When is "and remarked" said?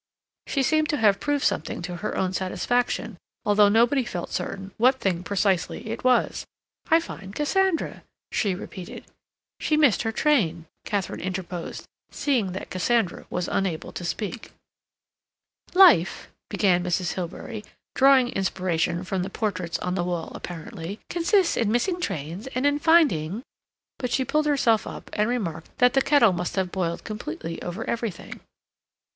25.13-25.77